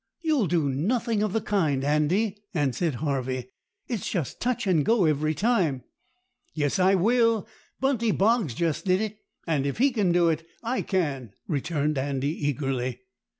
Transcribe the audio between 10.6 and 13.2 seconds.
I can," returned Andy eagerly.